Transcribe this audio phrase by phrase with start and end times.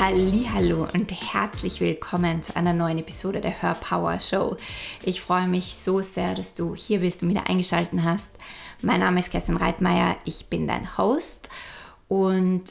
[0.00, 4.56] Hallo und herzlich willkommen zu einer neuen Episode der Her Power Show.
[5.02, 8.38] Ich freue mich so sehr, dass du hier bist und wieder eingeschaltet hast.
[8.80, 11.48] Mein Name ist Kerstin Reitmeier, ich bin dein Host
[12.06, 12.62] und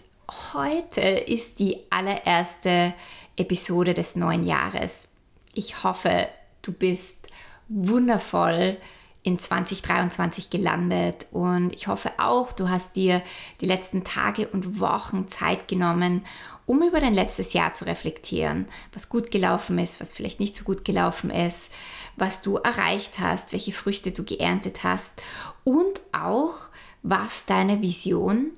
[0.54, 2.94] heute ist die allererste
[3.36, 5.10] Episode des neuen Jahres.
[5.54, 6.30] Ich hoffe,
[6.62, 7.28] du bist
[7.68, 8.78] wundervoll
[9.24, 13.22] in 2023 gelandet und ich hoffe auch, du hast dir
[13.60, 16.24] die letzten Tage und Wochen Zeit genommen,
[16.68, 20.64] um über dein letztes Jahr zu reflektieren, was gut gelaufen ist, was vielleicht nicht so
[20.64, 21.72] gut gelaufen ist,
[22.18, 25.22] was du erreicht hast, welche Früchte du geerntet hast
[25.64, 26.54] und auch,
[27.02, 28.52] was deine Vision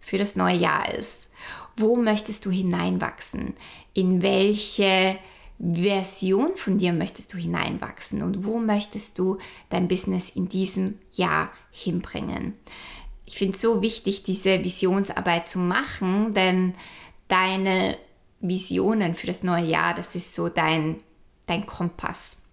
[0.00, 1.28] für das neue Jahr ist.
[1.76, 3.54] Wo möchtest du hineinwachsen?
[3.94, 5.16] In welche
[5.58, 9.38] Version von dir möchtest du hineinwachsen und wo möchtest du
[9.70, 12.54] dein Business in diesem Jahr hinbringen?
[13.24, 16.74] Ich finde es so wichtig, diese Visionsarbeit zu machen, denn
[17.28, 17.96] deine
[18.40, 21.00] Visionen für das neue Jahr, das ist so dein,
[21.46, 22.44] dein Kompass.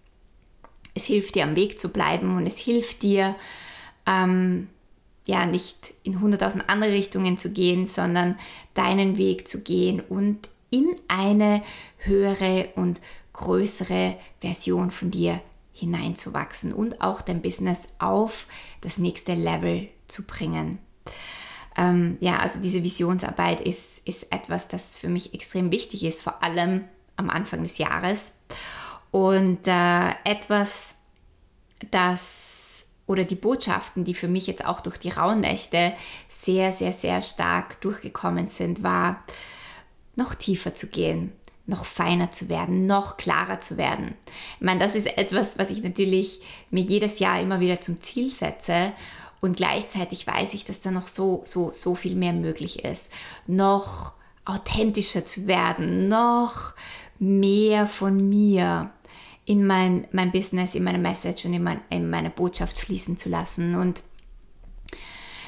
[0.93, 3.35] Es hilft dir am Weg zu bleiben und es hilft dir,
[4.05, 4.69] ähm,
[5.25, 8.37] ja, nicht in hunderttausend andere Richtungen zu gehen, sondern
[8.73, 11.63] deinen Weg zu gehen und in eine
[11.97, 12.99] höhere und
[13.31, 18.47] größere Version von dir hineinzuwachsen und auch dein Business auf
[18.81, 20.79] das nächste Level zu bringen
[21.77, 26.43] ähm, ja, also diese Visionsarbeit ist, ist etwas, das für mich extrem wichtig ist, vor
[26.43, 28.35] allem am Anfang des Jahres.
[29.11, 31.03] Und äh, etwas,
[31.91, 35.93] das oder die Botschaften, die für mich jetzt auch durch die Rauhnächte
[36.29, 39.23] sehr, sehr, sehr stark durchgekommen sind, war,
[40.15, 41.33] noch tiefer zu gehen,
[41.65, 44.15] noch feiner zu werden, noch klarer zu werden.
[44.55, 48.31] Ich meine, das ist etwas, was ich natürlich mir jedes Jahr immer wieder zum Ziel
[48.31, 48.93] setze
[49.43, 53.11] und gleichzeitig weiß ich, dass da noch so, so, so viel mehr möglich ist.
[53.45, 54.13] Noch
[54.45, 56.75] authentischer zu werden, noch
[57.19, 58.89] mehr von mir
[59.43, 63.27] in mein, mein Business, in meine Message und in, mein, in meine Botschaft fließen zu
[63.27, 63.75] lassen.
[63.75, 64.01] Und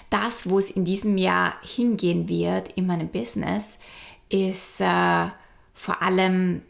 [0.10, 3.78] das, wo es in diesem Jahr hingehen wird in meinem Business,
[4.28, 5.28] ist äh,
[5.74, 6.64] vor allem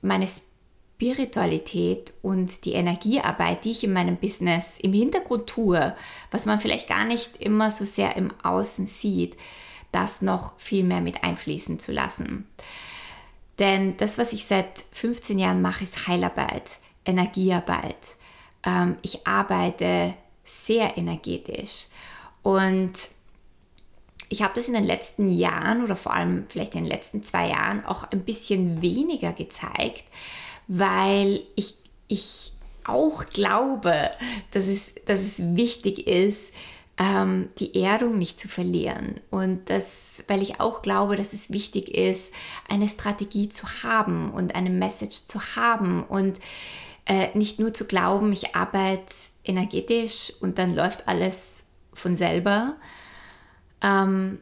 [0.00, 0.26] meine
[1.02, 5.96] Spiritualität und die Energiearbeit, die ich in meinem Business im Hintergrund tue,
[6.30, 9.36] was man vielleicht gar nicht immer so sehr im Außen sieht,
[9.90, 12.46] das noch viel mehr mit einfließen zu lassen.
[13.58, 17.96] Denn das, was ich seit 15 Jahren mache, ist Heilarbeit, Energiearbeit.
[18.64, 20.14] Ähm, ich arbeite
[20.44, 21.86] sehr energetisch
[22.42, 22.92] und
[24.28, 27.48] ich habe das in den letzten Jahren oder vor allem vielleicht in den letzten zwei
[27.48, 30.04] Jahren auch ein bisschen weniger gezeigt,
[30.74, 31.74] weil ich,
[32.08, 32.52] ich
[32.84, 34.10] auch glaube,
[34.52, 36.50] dass es, dass es wichtig ist,
[36.96, 39.20] ähm, die Erdung nicht zu verlieren.
[39.30, 42.32] Und das, weil ich auch glaube, dass es wichtig ist,
[42.70, 46.40] eine Strategie zu haben und eine Message zu haben und
[47.04, 49.12] äh, nicht nur zu glauben, ich arbeite
[49.44, 52.76] energetisch und dann läuft alles von selber,
[53.82, 54.38] ähm,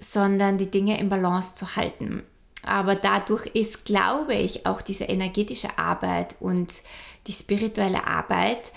[0.00, 2.24] sondern die Dinge im Balance zu halten.
[2.64, 6.72] Aber dadurch ist, glaube ich, auch diese energetische Arbeit und
[7.26, 8.72] die spirituelle Arbeit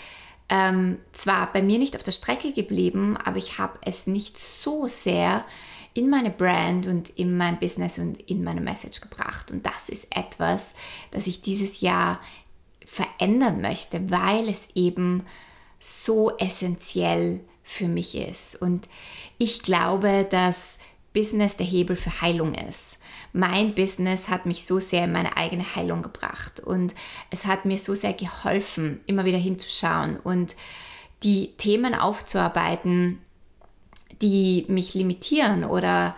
[0.50, 4.88] ähm, zwar bei mir nicht auf der Strecke geblieben, aber ich habe es nicht so
[4.88, 5.44] sehr
[5.94, 9.50] in meine Brand und in mein Business und in meine Message gebracht.
[9.50, 10.74] Und das ist etwas,
[11.12, 12.20] das ich dieses Jahr
[12.86, 15.26] verändern möchte, weil es eben
[15.80, 18.62] so essentiell für mich ist.
[18.62, 18.88] Und
[19.38, 20.78] ich glaube, dass
[21.14, 22.98] Business der Hebel für Heilung ist
[23.36, 26.96] mein Business hat mich so sehr in meine eigene Heilung gebracht und
[27.32, 30.56] es hat mir so sehr geholfen, immer wieder hinzuschauen und
[31.22, 33.20] die Themen aufzuarbeiten,
[34.22, 36.16] die mich limitieren oder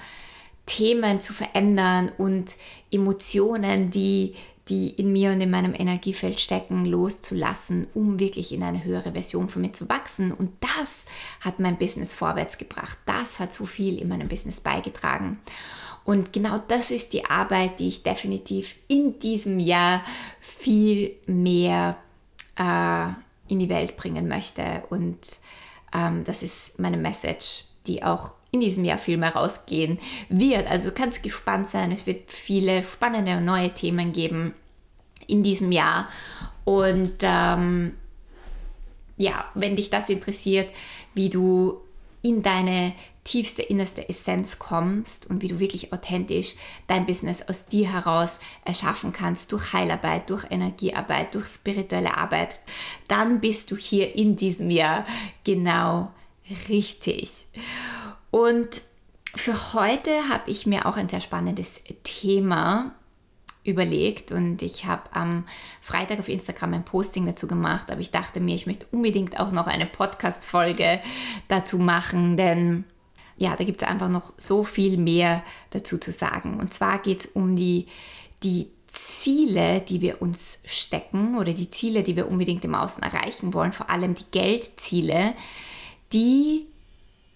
[0.67, 2.53] Themen zu verändern und
[2.91, 4.35] Emotionen, die,
[4.69, 9.49] die in mir und in meinem Energiefeld stecken, loszulassen, um wirklich in eine höhere Version
[9.49, 10.31] von mir zu wachsen.
[10.31, 11.05] Und das
[11.39, 12.99] hat mein Business vorwärts gebracht.
[13.07, 15.39] Das hat so viel in meinem Business beigetragen.
[16.07, 20.05] Und genau das ist die Arbeit, die ich definitiv in diesem Jahr
[20.39, 21.97] viel mehr
[22.55, 23.07] äh,
[23.49, 24.83] in die Welt bringen möchte.
[24.89, 25.19] Und
[25.93, 29.99] ähm, das ist meine Message, die auch in diesem Jahr viel mehr rausgehen
[30.29, 30.65] wird.
[30.67, 31.91] Also du kannst gespannt sein.
[31.91, 34.53] Es wird viele spannende und neue Themen geben
[35.27, 36.07] in diesem Jahr.
[36.63, 37.97] Und ähm,
[39.17, 40.69] ja, wenn dich das interessiert,
[41.13, 41.81] wie du
[42.21, 42.93] in deine
[43.27, 46.55] tiefste, innerste Essenz kommst und wie du wirklich authentisch
[46.87, 52.57] dein Business aus dir heraus erschaffen kannst, durch Heilarbeit, durch Energiearbeit, durch spirituelle Arbeit,
[53.07, 55.05] dann bist du hier in diesem Jahr
[55.43, 56.11] genau
[56.69, 57.31] richtig.
[58.31, 58.81] Und
[59.37, 62.95] Für heute habe ich mir auch ein sehr spannendes Thema
[63.63, 65.45] überlegt und ich habe am
[65.81, 69.51] Freitag auf Instagram ein Posting dazu gemacht, aber ich dachte mir, ich möchte unbedingt auch
[69.51, 71.01] noch eine Podcast-Folge
[71.49, 72.85] dazu machen, denn
[73.37, 76.59] ja, da gibt es einfach noch so viel mehr dazu zu sagen.
[76.59, 77.87] Und zwar geht es um die,
[78.43, 83.53] die Ziele, die wir uns stecken oder die Ziele, die wir unbedingt im Außen erreichen
[83.53, 85.33] wollen, vor allem die Geldziele,
[86.13, 86.65] die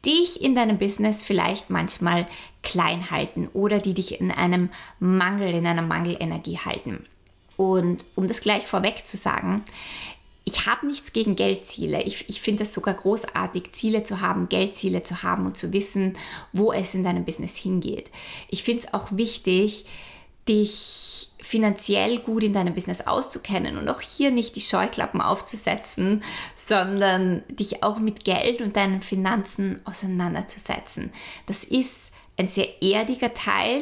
[0.06, 2.28] dich in deinem Business vielleicht manchmal
[2.64, 4.70] klein halten oder die dich in einem
[5.00, 7.06] Mangel, in einer Mangelenergie halten.
[7.58, 9.64] Und um das gleich vorweg zu sagen,
[10.44, 12.02] ich habe nichts gegen Geldziele.
[12.04, 16.18] Ich, ich finde es sogar großartig, Ziele zu haben, Geldziele zu haben und zu wissen,
[16.52, 18.10] wo es in deinem Business hingeht.
[18.50, 19.86] Ich finde es auch wichtig,
[20.48, 26.24] dich finanziell gut in deinem Business auszukennen und auch hier nicht die Scheuklappen aufzusetzen,
[26.56, 31.12] sondern dich auch mit Geld und deinen Finanzen auseinanderzusetzen.
[31.46, 33.82] Das ist ein sehr erdiger Teil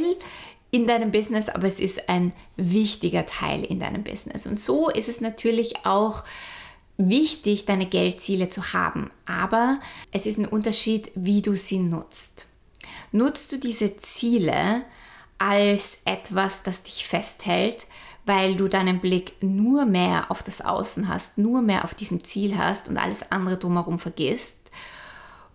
[0.72, 4.46] in deinem Business, aber es ist ein wichtiger Teil in deinem Business.
[4.46, 6.24] Und so ist es natürlich auch
[7.00, 9.10] wichtig, deine Geldziele zu haben.
[9.26, 9.80] Aber
[10.12, 12.46] es ist ein Unterschied, wie du sie nutzt.
[13.12, 14.84] Nutzt du diese Ziele
[15.40, 17.88] als etwas, das dich festhält,
[18.26, 22.58] weil du deinen Blick nur mehr auf das Außen hast, nur mehr auf diesem Ziel
[22.58, 24.70] hast und alles andere drumherum vergisst?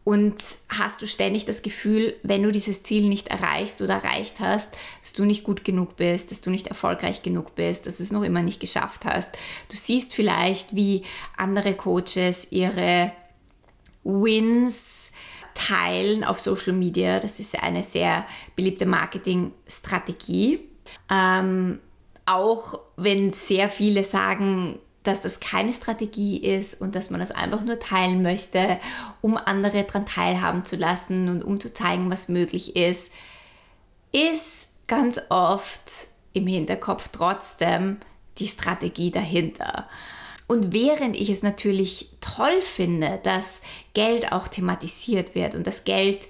[0.04, 0.36] Und
[0.68, 5.14] hast du ständig das Gefühl, wenn du dieses Ziel nicht erreichst oder erreicht hast, dass
[5.14, 8.22] du nicht gut genug bist, dass du nicht erfolgreich genug bist, dass du es noch
[8.22, 9.34] immer nicht geschafft hast.
[9.70, 11.04] Du siehst vielleicht, wie
[11.38, 13.12] andere Coaches ihre
[14.04, 15.10] Wins
[15.54, 17.18] teilen auf Social Media.
[17.18, 18.26] Das ist eine sehr
[18.56, 20.60] beliebte Marketingstrategie.
[21.10, 21.80] Ähm,
[22.26, 27.62] auch wenn sehr viele sagen, dass das keine Strategie ist und dass man das einfach
[27.62, 28.80] nur teilen möchte,
[29.20, 33.12] um andere daran teilhaben zu lassen und um zu zeigen, was möglich ist,
[34.12, 35.82] ist ganz oft
[36.32, 37.98] im Hinterkopf trotzdem
[38.38, 39.86] die Strategie dahinter.
[40.46, 43.60] Und während ich es natürlich toll finde, dass
[43.94, 46.26] Geld auch thematisiert wird und das Geld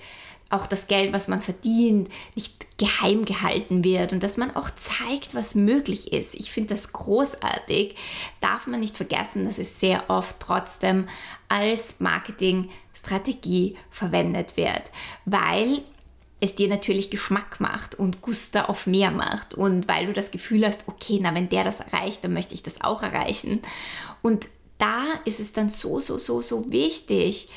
[0.50, 5.34] auch das Geld, was man verdient, nicht geheim gehalten wird und dass man auch zeigt,
[5.34, 6.34] was möglich ist.
[6.34, 7.96] Ich finde das großartig.
[8.40, 11.08] Darf man nicht vergessen, dass es sehr oft trotzdem
[11.48, 14.90] als Marketingstrategie verwendet wird,
[15.24, 15.82] weil
[16.40, 20.66] es dir natürlich Geschmack macht und Guster auf mehr macht und weil du das Gefühl
[20.66, 23.62] hast, okay, na wenn der das erreicht, dann möchte ich das auch erreichen.
[24.20, 24.48] Und
[24.78, 27.48] da ist es dann so, so, so, so wichtig,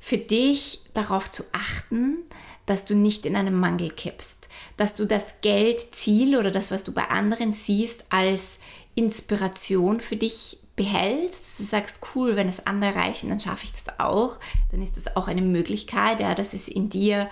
[0.00, 2.18] für dich darauf zu achten,
[2.66, 6.92] dass du nicht in einen Mangel kippst, dass du das Geldziel oder das, was du
[6.92, 8.58] bei anderen siehst, als
[8.94, 13.72] Inspiration für dich behältst, dass du sagst, cool, wenn es andere erreichen, dann schaffe ich
[13.72, 14.38] das auch,
[14.70, 17.28] dann ist das auch eine Möglichkeit, ja, dass es in dir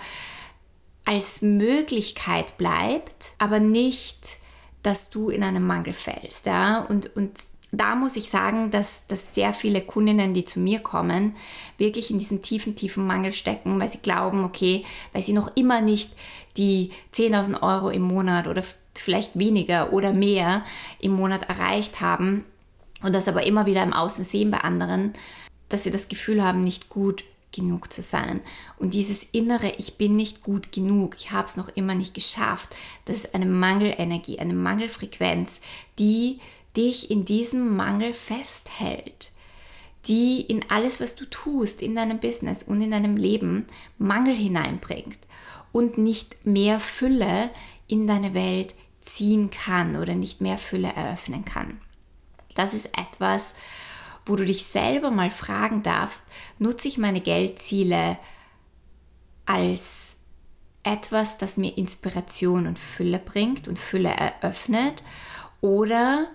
[1.05, 4.37] als Möglichkeit bleibt, aber nicht,
[4.83, 7.39] dass du in einen Mangel fällst, ja, und, und
[7.71, 11.35] da muss ich sagen, dass, dass sehr viele Kundinnen, die zu mir kommen,
[11.77, 15.81] wirklich in diesen tiefen, tiefen Mangel stecken, weil sie glauben, okay, weil sie noch immer
[15.81, 16.11] nicht
[16.57, 18.63] die 10.000 Euro im Monat oder
[18.95, 20.63] vielleicht weniger oder mehr
[20.99, 22.43] im Monat erreicht haben
[23.03, 25.13] und das aber immer wieder im Außen sehen bei anderen,
[25.69, 28.41] dass sie das Gefühl haben, nicht gut genug zu sein.
[28.77, 32.69] Und dieses innere, ich bin nicht gut genug, ich habe es noch immer nicht geschafft,
[33.05, 35.61] das ist eine Mangelenergie, eine Mangelfrequenz,
[35.97, 36.39] die
[36.75, 39.31] dich in diesem Mangel festhält,
[40.07, 45.19] die in alles, was du tust, in deinem Business und in deinem Leben Mangel hineinbringt
[45.71, 47.49] und nicht mehr Fülle
[47.87, 51.81] in deine Welt ziehen kann oder nicht mehr Fülle eröffnen kann.
[52.55, 53.55] Das ist etwas,
[54.25, 58.17] wo du dich selber mal fragen darfst, nutze ich meine Geldziele
[59.45, 60.17] als
[60.83, 65.03] etwas, das mir Inspiration und Fülle bringt und Fülle eröffnet
[65.61, 66.27] oder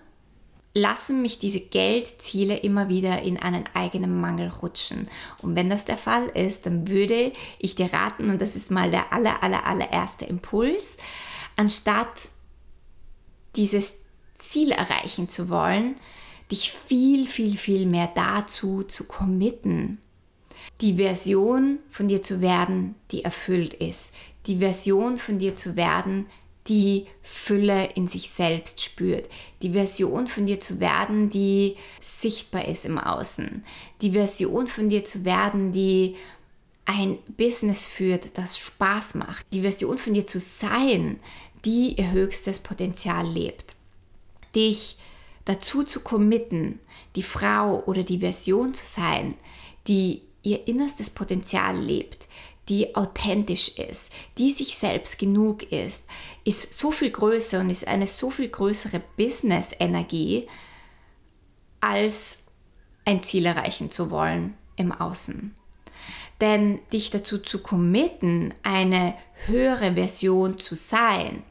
[0.75, 5.09] lassen mich diese Geldziele immer wieder in einen eigenen Mangel rutschen.
[5.40, 8.90] Und wenn das der Fall ist, dann würde ich dir raten, und das ist mal
[8.90, 10.97] der aller, aller, allererste Impuls,
[11.57, 12.28] anstatt
[13.54, 14.00] dieses
[14.35, 15.95] Ziel erreichen zu wollen,
[16.50, 19.99] dich viel, viel, viel mehr dazu zu committen,
[20.81, 24.12] die Version von dir zu werden, die erfüllt ist,
[24.47, 26.26] die Version von dir zu werden,
[26.66, 29.28] die Fülle in sich selbst spürt,
[29.62, 33.64] die Version von dir zu werden, die sichtbar ist im Außen,
[34.00, 36.16] die Version von dir zu werden, die
[36.87, 41.21] ein Business führt, das Spaß macht, die Version von dir zu sein,
[41.64, 43.75] die ihr höchstes Potenzial lebt.
[44.54, 44.99] Dich
[45.44, 46.80] dazu zu committen,
[47.16, 49.35] die Frau oder die Version zu sein,
[49.87, 52.28] die ihr innerstes Potenzial lebt,
[52.68, 56.09] die authentisch ist, die sich selbst genug ist,
[56.44, 60.47] ist so viel größer und ist eine so viel größere Business-Energie,
[61.80, 62.44] als
[63.04, 65.54] ein Ziel erreichen zu wollen im Außen.
[66.40, 69.14] Denn dich dazu zu committen, eine
[69.47, 71.42] höhere Version zu sein,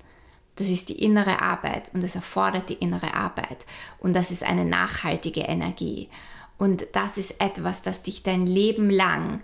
[0.56, 3.66] das ist die innere Arbeit und es erfordert die innere Arbeit
[4.00, 6.10] und das ist eine nachhaltige Energie.
[6.58, 9.42] Und das ist etwas, das dich dein Leben lang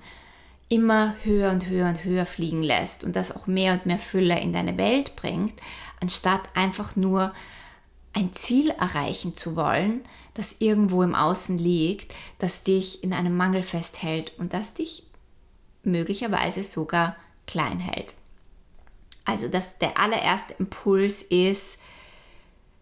[0.70, 4.40] immer höher und höher und höher fliegen lässt und das auch mehr und mehr Fülle
[4.40, 5.60] in deine Welt bringt,
[6.00, 7.34] anstatt einfach nur
[8.14, 10.02] ein Ziel erreichen zu wollen,
[10.36, 15.04] das irgendwo im Außen liegt, das dich in einem Mangel festhält und das dich
[15.84, 17.16] möglicherweise sogar
[17.48, 18.14] klein hält.
[19.26, 21.80] Also das, der allererste Impuls ist,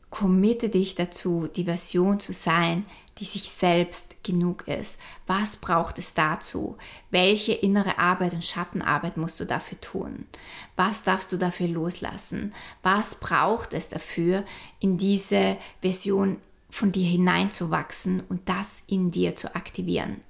[0.09, 2.85] committe dich dazu, die Version zu sein,
[3.19, 4.99] die sich selbst genug ist.
[5.25, 6.77] Was braucht es dazu?
[7.09, 10.25] Welche innere Arbeit und Schattenarbeit musst du dafür tun?
[10.75, 12.53] Was darfst du dafür loslassen?
[12.83, 14.43] Was braucht es dafür,
[14.79, 16.37] in diese Version
[16.69, 20.21] von dir hineinzuwachsen und das in dir zu aktivieren?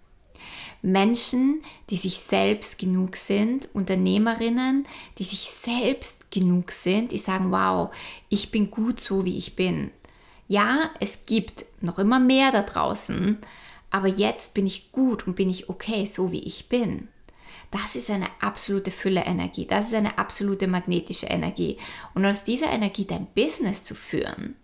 [0.81, 7.89] Menschen, die sich selbst genug sind, Unternehmerinnen, die sich selbst genug sind, die sagen, wow,
[8.29, 9.91] ich bin gut so, wie ich bin.
[10.47, 13.37] Ja, es gibt noch immer mehr da draußen,
[13.91, 17.09] aber jetzt bin ich gut und bin ich okay, so wie ich bin.
[17.71, 21.77] Das ist eine absolute Fülle-Energie, das ist eine absolute magnetische Energie.
[22.13, 24.55] Und aus dieser Energie dein Business zu führen,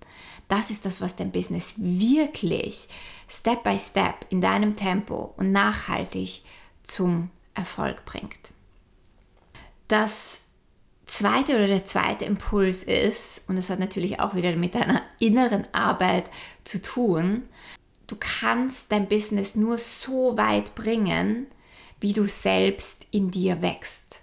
[0.48, 2.88] das ist das, was dein Business wirklich
[3.28, 6.44] Step by Step in deinem Tempo und nachhaltig
[6.84, 8.54] zum Erfolg bringt.
[9.88, 10.50] Das
[11.06, 15.66] zweite oder der zweite Impuls ist, und das hat natürlich auch wieder mit deiner inneren
[15.74, 16.30] Arbeit
[16.64, 17.44] zu tun,
[18.08, 21.48] du kannst dein Business nur so weit bringen,
[22.00, 24.22] wie du selbst in dir wächst.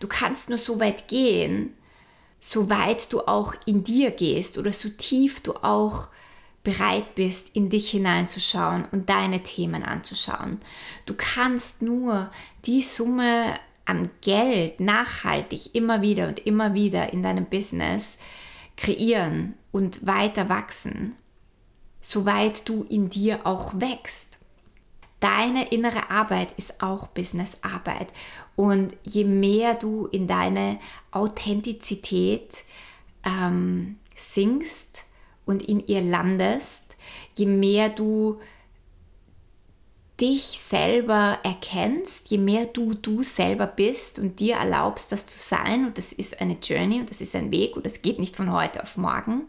[0.00, 1.74] Du kannst nur so weit gehen,
[2.40, 6.08] so weit du auch in dir gehst oder so tief du auch
[6.62, 10.60] bereit bist, in dich hineinzuschauen und deine Themen anzuschauen.
[11.06, 12.30] Du kannst nur
[12.64, 13.58] die Summe
[13.90, 18.18] an Geld nachhaltig immer wieder und immer wieder in deinem Business
[18.76, 21.16] kreieren und weiter wachsen,
[22.00, 24.38] soweit du in dir auch wächst.
[25.20, 28.08] Deine innere Arbeit ist auch Businessarbeit
[28.56, 30.78] und je mehr du in deine
[31.10, 32.64] Authentizität
[33.24, 35.04] ähm, sinkst,
[35.50, 36.96] und in ihr landest,
[37.34, 38.40] je mehr du
[40.20, 45.86] dich selber erkennst, je mehr du du selber bist und dir erlaubst, das zu sein,
[45.86, 48.52] und das ist eine Journey und das ist ein Weg und das geht nicht von
[48.52, 49.42] heute auf morgen,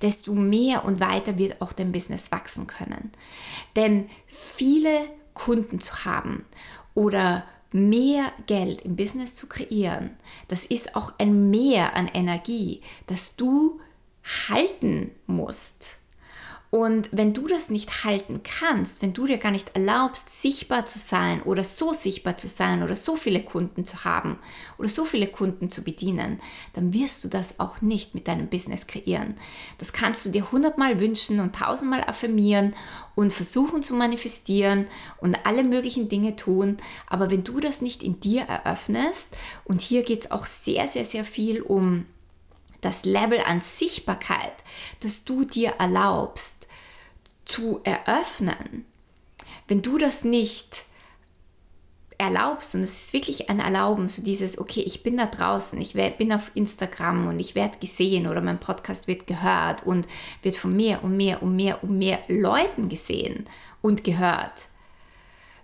[0.00, 3.12] desto mehr und weiter wird auch dein Business wachsen können.
[3.76, 6.44] Denn viele Kunden zu haben
[6.94, 10.10] oder mehr Geld im Business zu kreieren,
[10.48, 13.80] das ist auch ein Mehr an Energie, das du
[14.48, 16.01] halten musst.
[16.74, 20.98] Und wenn du das nicht halten kannst, wenn du dir gar nicht erlaubst, sichtbar zu
[20.98, 24.38] sein oder so sichtbar zu sein oder so viele Kunden zu haben
[24.78, 26.40] oder so viele Kunden zu bedienen,
[26.72, 29.36] dann wirst du das auch nicht mit deinem Business kreieren.
[29.76, 32.74] Das kannst du dir hundertmal wünschen und tausendmal affirmieren
[33.14, 34.86] und versuchen zu manifestieren
[35.18, 36.78] und alle möglichen Dinge tun.
[37.06, 39.28] Aber wenn du das nicht in dir eröffnest,
[39.66, 42.06] und hier geht es auch sehr, sehr, sehr viel um
[42.80, 44.54] das Level an Sichtbarkeit,
[45.00, 46.61] das du dir erlaubst
[47.44, 48.86] zu eröffnen,
[49.68, 50.84] wenn du das nicht
[52.18, 55.94] erlaubst, und es ist wirklich ein Erlauben, so dieses, okay, ich bin da draußen, ich
[55.94, 60.06] bin auf Instagram und ich werde gesehen oder mein Podcast wird gehört und
[60.42, 63.46] wird von mehr und mehr und mehr und mehr Leuten gesehen
[63.80, 64.68] und gehört.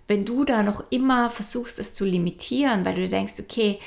[0.07, 3.79] Wenn du da noch immer versuchst, das zu limitieren, weil du denkst, okay,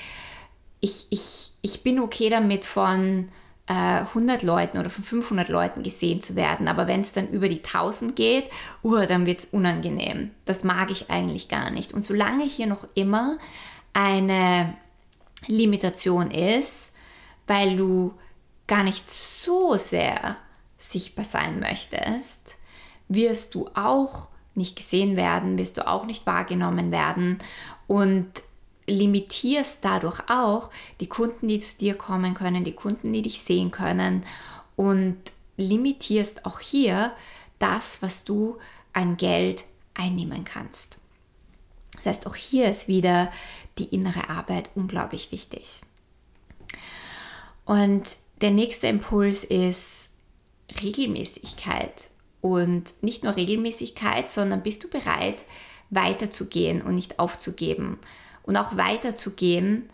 [0.80, 3.28] ich, ich, ich bin okay damit, von
[3.72, 6.68] äh, 100 Leuten oder von 500 Leuten gesehen zu werden.
[6.68, 8.44] Aber wenn es dann über die 1000 geht,
[8.84, 10.30] uh, dann wird es unangenehm.
[10.44, 11.92] Das mag ich eigentlich gar nicht.
[11.94, 13.38] Und solange hier noch immer
[13.94, 14.74] eine
[15.46, 16.92] Limitation ist,
[17.46, 18.14] weil du
[18.66, 20.36] gar nicht so sehr
[20.76, 22.56] sichtbar sein möchtest,
[23.08, 27.38] wirst du auch nicht gesehen werden, wirst du auch nicht wahrgenommen werden.
[27.86, 28.28] Und
[28.86, 30.70] limitierst dadurch auch
[31.00, 34.24] die Kunden, die zu dir kommen können, die Kunden, die dich sehen können
[34.76, 35.16] und
[35.56, 37.12] limitierst auch hier
[37.58, 38.58] das, was du
[38.92, 40.96] an Geld einnehmen kannst.
[41.96, 43.32] Das heißt, auch hier ist wieder
[43.78, 45.80] die innere Arbeit unglaublich wichtig.
[47.64, 48.02] Und
[48.40, 50.08] der nächste Impuls ist
[50.82, 51.92] Regelmäßigkeit.
[52.40, 55.44] Und nicht nur Regelmäßigkeit, sondern bist du bereit,
[55.90, 57.98] weiterzugehen und nicht aufzugeben
[58.44, 59.88] und auch weiterzugehen,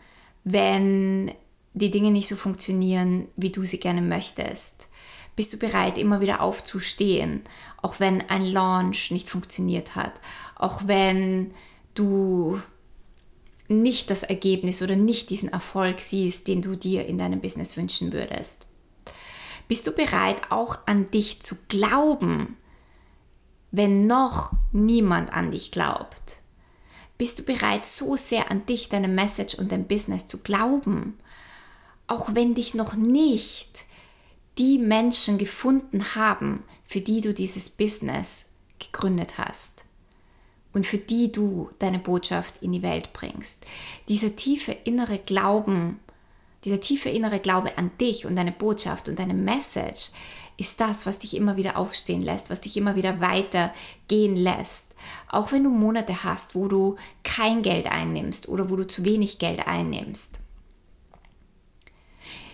[0.45, 1.33] wenn
[1.75, 4.89] die Dinge nicht so funktionieren, wie du sie gerne möchtest?
[5.37, 7.43] Bist du bereit, immer wieder aufzustehen,
[7.81, 10.13] auch wenn ein Launch nicht funktioniert hat,
[10.57, 11.55] auch wenn
[11.95, 12.61] du
[13.69, 18.13] nicht das Ergebnis oder nicht diesen Erfolg siehst, den du dir in deinem Business wünschen
[18.13, 18.67] würdest?
[19.69, 22.57] Bist du bereit, auch an dich zu glauben,
[23.71, 26.38] wenn noch niemand an dich glaubt?
[27.19, 31.19] Bist du bereit, so sehr an dich, deine Message und dein Business zu glauben,
[32.07, 33.85] auch wenn dich noch nicht
[34.57, 38.47] die Menschen gefunden haben, für die du dieses Business
[38.79, 39.85] gegründet hast?
[40.73, 43.65] und für die du deine Botschaft in die Welt bringst.
[44.09, 45.99] Dieser tiefe innere Glauben,
[46.65, 50.11] dieser tiefe innere Glaube an dich und deine Botschaft und deine Message
[50.57, 54.88] ist das, was dich immer wieder aufstehen lässt, was dich immer wieder weitergehen lässt.
[55.29, 59.39] Auch wenn du Monate hast, wo du kein Geld einnimmst oder wo du zu wenig
[59.39, 60.41] Geld einnimmst.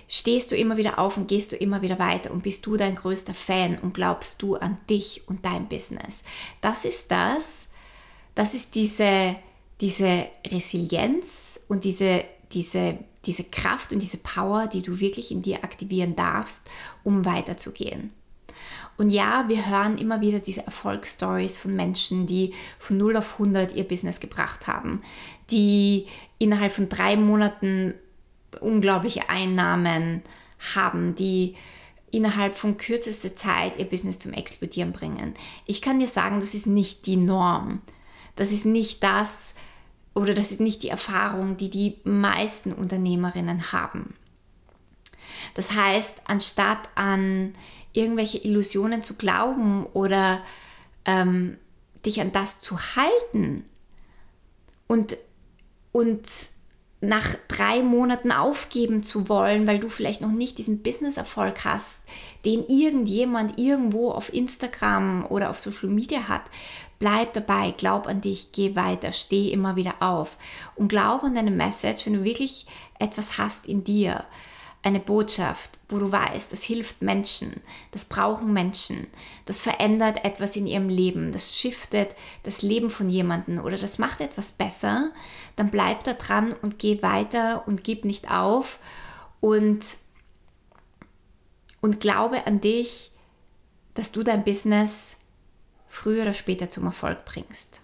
[0.09, 2.95] Stehst du immer wieder auf und gehst du immer wieder weiter und bist du dein
[2.95, 6.23] größter Fan und glaubst du an dich und dein Business.
[6.61, 7.67] Das ist das,
[8.35, 9.37] das ist diese,
[9.81, 15.65] diese Resilienz und diese, diese, diese Kraft und diese Power, die du wirklich in dir
[15.65, 16.69] aktivieren darfst,
[17.03, 18.13] um weiterzugehen.
[18.97, 23.75] Und ja, wir hören immer wieder diese Erfolgsstories von Menschen, die von 0 auf 100
[23.75, 25.03] ihr Business gebracht haben,
[25.51, 26.07] die
[26.39, 27.95] innerhalb von drei Monaten
[28.61, 30.23] unglaubliche Einnahmen
[30.75, 31.57] haben, die
[32.11, 35.35] innerhalb von kürzester Zeit ihr Business zum Explodieren bringen.
[35.67, 37.81] Ich kann dir sagen, das ist nicht die Norm.
[38.37, 39.55] Das ist nicht das
[40.15, 44.15] oder das ist nicht die Erfahrung, die die meisten Unternehmerinnen haben.
[45.55, 47.55] Das heißt, anstatt an
[47.95, 50.43] irgendwelche Illusionen zu glauben oder
[51.07, 51.57] ähm,
[52.05, 53.65] dich an das zu halten.
[54.87, 55.17] Und,
[55.93, 56.23] und
[57.01, 62.03] nach drei Monaten aufgeben zu wollen, weil du vielleicht noch nicht diesen Business-Erfolg hast,
[62.45, 66.43] den irgendjemand irgendwo auf Instagram oder auf Social Media hat,
[66.99, 70.37] Bleib dabei, glaub an dich, geh weiter, steh immer wieder auf.
[70.77, 72.67] Und glaub an deine Message, wenn du wirklich
[72.99, 74.25] etwas hast in dir,
[74.85, 79.07] eine Botschaft, wo du weißt, das hilft Menschen, das brauchen Menschen,
[79.47, 84.21] das verändert etwas in ihrem Leben, das shiftet das Leben von jemandem oder das macht
[84.21, 85.11] etwas besser,
[85.57, 88.79] dann bleib da dran und geh weiter und gib nicht auf
[89.41, 89.81] und,
[91.81, 93.11] und glaube an dich,
[93.95, 95.17] dass du dein Business
[95.89, 97.81] früher oder später zum Erfolg bringst.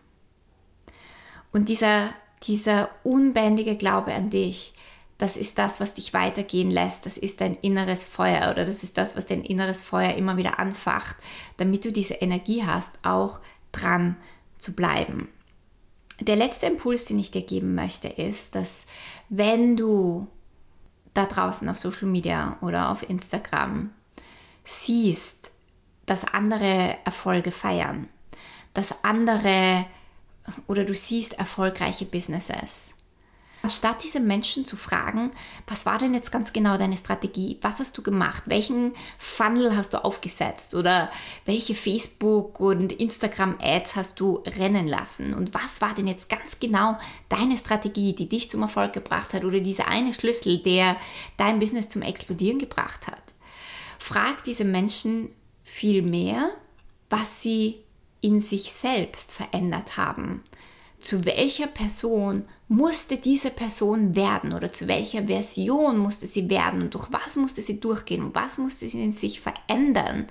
[1.51, 2.11] Und dieser,
[2.43, 4.75] dieser unbändige Glaube an dich,
[5.21, 7.05] das ist das, was dich weitergehen lässt.
[7.05, 10.59] Das ist dein inneres Feuer oder das ist das, was dein inneres Feuer immer wieder
[10.59, 11.17] anfacht,
[11.59, 14.17] damit du diese Energie hast, auch dran
[14.59, 15.29] zu bleiben.
[16.21, 18.87] Der letzte Impuls, den ich dir geben möchte, ist, dass
[19.29, 20.27] wenn du
[21.13, 23.91] da draußen auf Social Media oder auf Instagram
[24.65, 25.51] siehst,
[26.07, 28.09] dass andere Erfolge feiern,
[28.73, 29.85] dass andere
[30.67, 32.95] oder du siehst erfolgreiche Businesses.
[33.63, 35.33] Anstatt diese Menschen zu fragen,
[35.67, 37.59] was war denn jetzt ganz genau deine Strategie?
[37.61, 38.45] Was hast du gemacht?
[38.47, 40.75] Welchen Funnel hast du aufgesetzt?
[40.75, 41.11] Oder
[41.45, 45.35] welche Facebook- und Instagram-Ads hast du rennen lassen?
[45.35, 49.45] Und was war denn jetzt ganz genau deine Strategie, die dich zum Erfolg gebracht hat?
[49.45, 50.97] Oder dieser eine Schlüssel, der
[51.37, 53.23] dein Business zum Explodieren gebracht hat?
[53.99, 55.29] Frag diese Menschen,
[55.63, 56.51] vielmehr,
[57.11, 57.83] was sie
[58.23, 60.45] in sich selbst verändert haben.
[60.99, 66.95] Zu welcher Person musste diese Person werden oder zu welcher Version musste sie werden und
[66.95, 70.29] durch was musste sie durchgehen und was musste sie in sich verändern,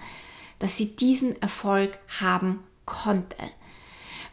[0.58, 3.36] dass sie diesen Erfolg haben konnte.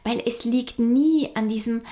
[0.05, 1.83] Weil es liegt nie an diesem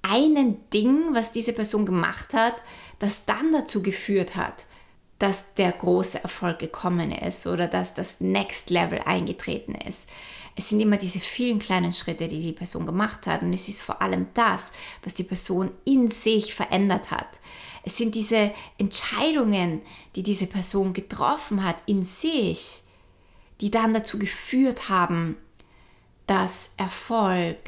[0.00, 2.54] einen Ding, was diese Person gemacht hat,
[2.98, 4.64] das dann dazu geführt hat,
[5.18, 10.08] dass der große Erfolg gekommen ist oder dass das Next Level eingetreten ist.
[10.56, 13.82] Es sind immer diese vielen kleinen Schritte, die die Person gemacht hat und es ist
[13.82, 14.72] vor allem das,
[15.04, 17.28] was die Person in sich verändert hat.
[17.84, 19.82] Es sind diese Entscheidungen,
[20.16, 22.82] die diese Person getroffen hat in sich,
[23.60, 25.36] die dann dazu geführt haben,
[26.26, 27.58] dass Erfolg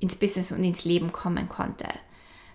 [0.00, 1.88] ins Business und ins Leben kommen konnte.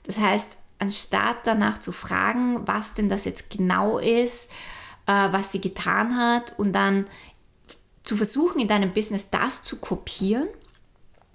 [0.03, 4.51] Das heißt, anstatt danach zu fragen, was denn das jetzt genau ist,
[5.07, 7.07] äh, was sie getan hat und dann
[8.03, 10.47] zu versuchen, in deinem Business das zu kopieren,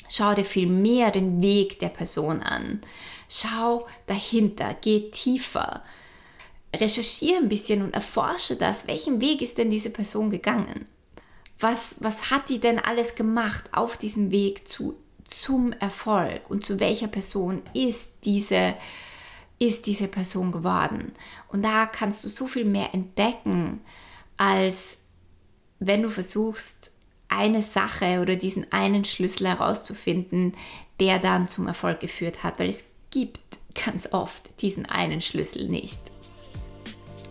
[0.09, 2.83] schau dir viel mehr den Weg der Person an.
[3.29, 5.83] Schau dahinter, geh tiefer.
[6.75, 8.87] Recherchiere ein bisschen und erforsche das.
[8.87, 10.87] Welchen Weg ist denn diese Person gegangen?
[11.59, 16.81] Was, was hat die denn alles gemacht auf diesem Weg zu zum Erfolg und zu
[16.81, 18.75] welcher Person ist diese,
[19.59, 21.13] ist diese Person geworden.
[21.49, 23.81] Und da kannst du so viel mehr entdecken,
[24.37, 25.03] als
[25.79, 30.55] wenn du versuchst, eine Sache oder diesen einen Schlüssel herauszufinden,
[31.01, 33.41] der dann zum Erfolg geführt hat, weil es gibt
[33.85, 36.01] ganz oft diesen einen Schlüssel nicht.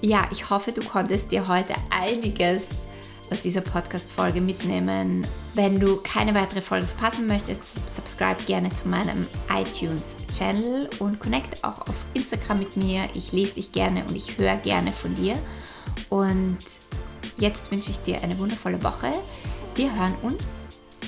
[0.02, 2.68] Ja, ich hoffe, du konntest dir heute einiges
[3.32, 5.26] aus dieser Podcast-Folge mitnehmen.
[5.56, 11.82] Wenn du keine weitere Folge verpassen möchtest, subscribe gerne zu meinem iTunes-Channel und connect auch
[11.82, 13.08] auf Instagram mit mir.
[13.16, 15.36] Ich lese dich gerne und ich höre gerne von dir.
[16.10, 16.60] Und
[17.38, 19.12] jetzt wünsche ich dir eine wundervolle Woche.
[19.76, 20.44] Wir hören uns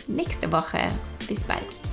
[0.08, 0.80] nächste Woche.
[1.28, 1.87] Bis bald.